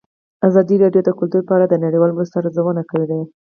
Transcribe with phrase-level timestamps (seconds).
[0.47, 3.19] ازادي راډیو د کلتور په اړه د نړیوالو مرستو ارزونه کړې.